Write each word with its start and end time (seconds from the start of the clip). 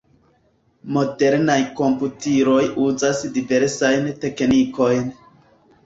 Modernaj 0.97 1.59
komputiloj 1.81 2.65
uzas 2.87 3.23
diversajn 3.39 4.13
teknikojn. 4.27 5.19